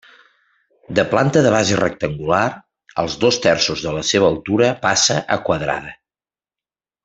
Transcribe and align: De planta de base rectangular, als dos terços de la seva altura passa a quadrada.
De 0.99 1.03
planta 1.11 1.43
de 1.47 1.51
base 1.55 1.77
rectangular, 1.81 2.41
als 3.03 3.19
dos 3.25 3.39
terços 3.45 3.85
de 3.89 3.95
la 3.99 4.03
seva 4.15 4.33
altura 4.35 4.73
passa 4.89 5.23
a 5.37 5.39
quadrada. 5.51 5.97